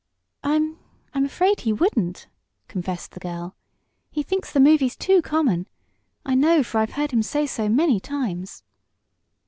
[0.43, 0.55] "I
[1.13, 2.27] I'm afraid he wouldn't,"
[2.67, 3.55] confessed the girl.
[4.09, 5.67] "He thinks the movies too common.
[6.25, 8.63] I know, for I've heard him say so many times."